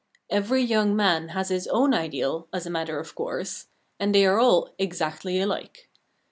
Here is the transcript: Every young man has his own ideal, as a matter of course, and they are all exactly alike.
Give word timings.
Every 0.31 0.63
young 0.63 0.95
man 0.95 1.27
has 1.27 1.49
his 1.49 1.67
own 1.67 1.93
ideal, 1.93 2.47
as 2.51 2.65
a 2.65 2.71
matter 2.71 2.97
of 2.99 3.13
course, 3.13 3.67
and 3.99 4.15
they 4.15 4.25
are 4.25 4.39
all 4.39 4.73
exactly 4.79 5.39
alike. 5.39 5.91